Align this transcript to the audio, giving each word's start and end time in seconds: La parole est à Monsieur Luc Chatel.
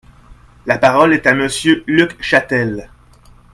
La 0.65 0.79
parole 0.79 1.13
est 1.13 1.27
à 1.27 1.35
Monsieur 1.35 1.83
Luc 1.85 2.17
Chatel. 2.23 2.89